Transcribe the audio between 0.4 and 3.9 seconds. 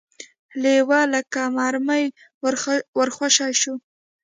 لېوه لکه مرمۍ ور خوشې شو.